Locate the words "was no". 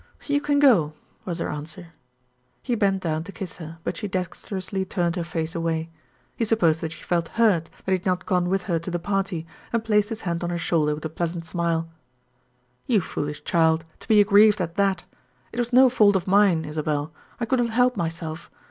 15.59-15.87